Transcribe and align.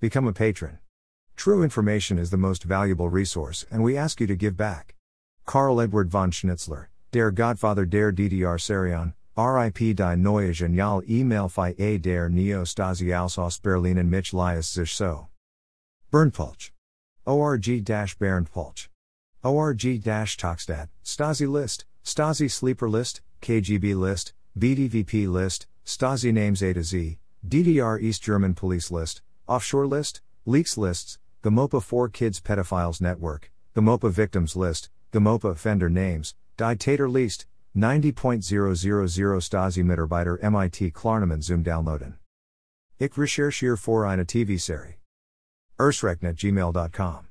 Become 0.00 0.28
a 0.28 0.32
patron. 0.32 0.78
True 1.34 1.64
information 1.64 2.20
is 2.20 2.30
the 2.30 2.36
most 2.36 2.62
valuable 2.62 3.08
resource, 3.08 3.66
and 3.68 3.82
we 3.82 3.96
ask 3.96 4.20
you 4.20 4.28
to 4.28 4.36
give 4.36 4.56
back. 4.56 4.94
Karl 5.44 5.80
Edward 5.80 6.08
von 6.08 6.30
Schnitzler, 6.30 6.86
der 7.10 7.32
Godfather 7.32 7.84
der 7.84 8.12
DDR 8.12 8.60
Serion, 8.60 9.14
RIP 9.36 9.96
die 9.96 10.14
neue 10.14 10.52
geniale 10.52 11.02
E-Mail 11.10 11.48
fi 11.48 11.74
a 11.80 11.98
der 11.98 12.28
Neo-Stasi 12.28 13.12
aus 13.12 13.58
Berlin 13.58 14.08
Mich 14.08 14.32
lias 14.32 14.68
sich 14.68 14.94
so. 14.94 15.26
Berndpulch. 16.12 16.70
ORG-Berndpulch. 17.26 18.88
ORG-Toxstat, 19.42 20.88
Stasi 21.04 21.48
List, 21.48 21.86
Stasi 22.04 22.48
Sleeper 22.48 22.88
List, 22.88 23.20
KGB 23.42 23.96
List, 23.96 24.32
BDVP 24.56 25.26
List, 25.26 25.66
Stasi 25.84 26.32
Names 26.32 26.62
A 26.62 26.72
to 26.72 26.84
Z, 26.84 27.18
DDR 27.44 28.00
East 28.00 28.22
German 28.22 28.54
Police 28.54 28.92
List, 28.92 29.22
Offshore 29.48 29.86
List, 29.86 30.20
Leaks 30.44 30.76
Lists, 30.76 31.18
GoMoPa 31.42 31.82
4 31.82 32.10
Kids 32.10 32.38
Pedophiles 32.40 33.00
Network, 33.00 33.50
GoMoPa 33.74 34.10
Victims 34.10 34.54
List, 34.54 34.90
GoMoPa 35.12 35.52
Offender 35.52 35.88
Names, 35.88 36.34
Die 36.58 36.74
Tater 36.74 37.08
List, 37.08 37.46
90.000 37.74 38.12
Stasi 39.40 39.82
Mitarbeiter 39.82 40.38
MIT 40.42 40.92
Klarnamen 40.92 41.42
Zoom 41.42 41.62
downloaden. 41.62 42.14
Ich 42.98 43.16
recherchiere 43.16 43.78
für 43.78 44.06
eine 44.06 44.26
TV-Serie. 44.26 44.96
Ersrecknet 45.78 46.36
gmail.com. 46.36 47.26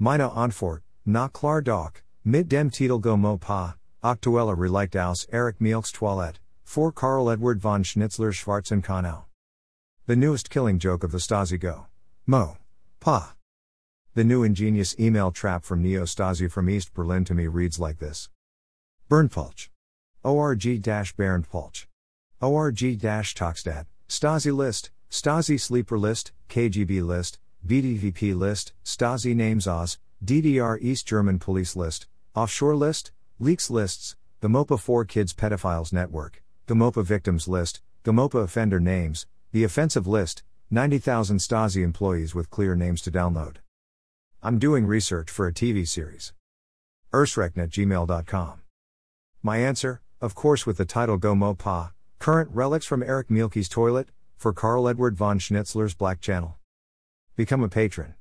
Meine 0.00 0.30
Antwort, 0.34 0.82
na 1.04 1.28
klar 1.28 1.62
doch, 1.62 1.92
mit 2.24 2.48
dem 2.48 2.70
Titel 2.70 2.98
Go 2.98 3.16
Mo 3.16 3.36
Pa, 3.36 3.76
Aktuelle 4.02 4.56
Relikt 4.56 4.96
aus 4.96 5.26
Erich 5.26 5.60
Mielke's 5.60 5.92
Toilette, 5.92 6.40
for 6.64 6.90
Karl 6.90 7.30
Edward 7.30 7.60
von 7.60 7.84
Schnitzler 7.84 8.32
Schwarzen 8.32 8.82
Kanal. 8.82 9.27
The 10.08 10.16
newest 10.16 10.48
killing 10.48 10.78
joke 10.78 11.04
of 11.04 11.12
the 11.12 11.18
Stasi 11.18 11.60
Go. 11.60 11.84
Mo. 12.26 12.56
Pa. 12.98 13.34
The 14.14 14.24
new 14.24 14.42
ingenious 14.42 14.98
email 14.98 15.30
trap 15.30 15.64
from 15.66 15.82
Neo 15.82 16.04
Stasi 16.04 16.50
from 16.50 16.70
East 16.70 16.94
Berlin 16.94 17.26
to 17.26 17.34
me 17.34 17.46
reads 17.46 17.78
like 17.78 17.98
this. 17.98 18.30
Berndpulch. 19.10 19.68
ORG 20.24 20.62
Berndpulch. 20.62 21.84
ORG 22.40 22.78
Toxstat, 22.78 23.84
Stasi 24.08 24.50
List, 24.50 24.90
Stasi 25.10 25.60
Sleeper 25.60 25.98
List, 25.98 26.32
KGB 26.48 27.06
List, 27.06 27.38
BDVP 27.66 28.34
List, 28.34 28.72
Stasi 28.82 29.36
Names 29.36 29.66
Oz, 29.66 29.98
DDR 30.24 30.78
East 30.80 31.06
German 31.06 31.38
Police 31.38 31.76
List, 31.76 32.06
Offshore 32.34 32.76
List, 32.76 33.12
Leaks 33.38 33.68
Lists, 33.68 34.16
the 34.40 34.48
MOPA 34.48 34.80
4 34.80 35.04
Kids 35.04 35.34
Pedophiles 35.34 35.92
Network, 35.92 36.42
the 36.64 36.74
MOPA 36.74 37.04
Victims 37.04 37.46
List, 37.46 37.82
the 38.04 38.12
MOPA 38.12 38.44
Offender 38.44 38.80
Names, 38.80 39.26
The 39.50 39.64
Offensive 39.64 40.06
List, 40.06 40.42
90,000 40.70 41.38
Stasi 41.38 41.82
employees 41.82 42.34
with 42.34 42.50
clear 42.50 42.74
names 42.74 43.00
to 43.00 43.10
download. 43.10 43.56
I'm 44.42 44.58
doing 44.58 44.84
research 44.84 45.30
for 45.30 45.46
a 45.46 45.54
TV 45.54 45.88
series. 45.88 46.34
Ersrecknet.gmail.com. 47.14 48.60
My 49.42 49.56
answer, 49.56 50.02
of 50.20 50.34
course, 50.34 50.66
with 50.66 50.76
the 50.76 50.84
title 50.84 51.16
Go 51.16 51.34
Mo 51.34 51.54
Pa, 51.54 51.92
current 52.18 52.50
relics 52.52 52.84
from 52.84 53.02
Erich 53.02 53.30
Mielke's 53.30 53.70
toilet, 53.70 54.08
for 54.36 54.52
Karl 54.52 54.86
Edward 54.86 55.16
von 55.16 55.38
Schnitzler's 55.38 55.94
Black 55.94 56.20
Channel. 56.20 56.58
Become 57.34 57.62
a 57.62 57.70
patron. 57.70 58.16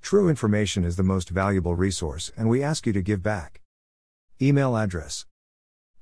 True 0.00 0.28
information 0.28 0.84
is 0.84 0.94
the 0.94 1.02
most 1.02 1.28
valuable 1.28 1.74
resource, 1.74 2.30
and 2.36 2.48
we 2.48 2.62
ask 2.62 2.86
you 2.86 2.92
to 2.92 3.02
give 3.02 3.20
back. 3.20 3.62
Email 4.40 4.76
address. 4.76 5.26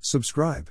Subscribe. 0.01 0.69